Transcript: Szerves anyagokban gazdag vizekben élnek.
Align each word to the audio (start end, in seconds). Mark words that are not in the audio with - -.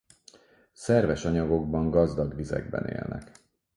Szerves 0.73 1.25
anyagokban 1.25 1.89
gazdag 1.89 2.35
vizekben 2.35 2.85
élnek. 2.87 3.31